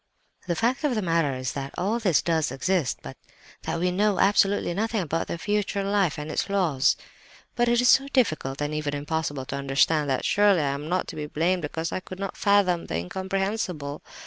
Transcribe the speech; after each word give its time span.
"The 0.47 0.55
fact 0.55 0.83
of 0.83 0.95
the 0.95 1.03
matter 1.03 1.35
is 1.35 1.53
that 1.53 1.75
all 1.77 1.99
this 1.99 2.23
does 2.23 2.51
exist, 2.51 3.01
but 3.03 3.17
that 3.61 3.79
we 3.79 3.91
know 3.91 4.19
absolutely 4.19 4.73
nothing 4.73 5.01
about 5.01 5.27
the 5.27 5.37
future 5.37 5.83
life 5.83 6.17
and 6.17 6.31
its 6.31 6.49
laws! 6.49 6.97
"But 7.55 7.67
it 7.69 7.79
is 7.81 7.89
so 7.89 8.07
difficult, 8.07 8.61
and 8.63 8.73
even 8.73 8.95
impossible 8.95 9.45
to 9.45 9.57
understand, 9.57 10.09
that 10.09 10.25
surely 10.25 10.61
I 10.61 10.71
am 10.73 10.89
not 10.89 11.07
to 11.09 11.15
be 11.15 11.27
blamed 11.27 11.61
because 11.61 11.91
I 11.91 11.99
could 11.99 12.17
not 12.17 12.35
fathom 12.35 12.87
the 12.87 12.95
incomprehensible? 12.95 14.01